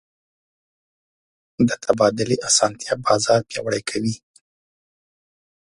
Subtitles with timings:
[1.67, 4.15] د تبادلې اسانتیا بازار پیاوړی کوي.